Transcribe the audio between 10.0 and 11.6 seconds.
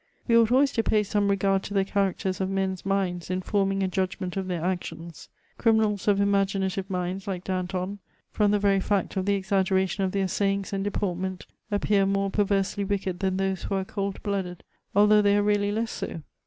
of their sayings and deportment,